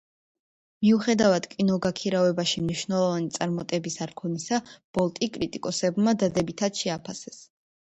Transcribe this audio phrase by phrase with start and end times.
[0.85, 4.63] მიუხედავად კინოგაქირავებაში მნიშვნელოვანი წარმატების არქონისა,
[4.99, 7.43] „ბოლტი“ კრიტიკოსებმა დადებითად შეაფასეს.